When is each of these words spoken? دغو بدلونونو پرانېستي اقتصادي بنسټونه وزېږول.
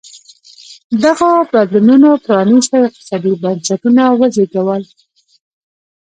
دغو 1.03 1.29
بدلونونو 1.53 2.09
پرانېستي 2.25 2.77
اقتصادي 2.87 3.33
بنسټونه 3.41 4.03
وزېږول. 4.19 4.83